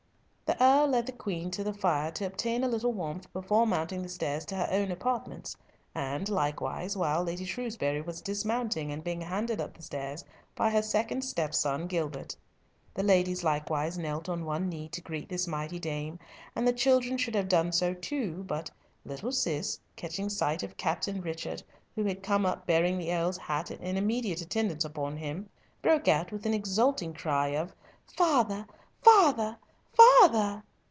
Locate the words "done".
17.47-17.71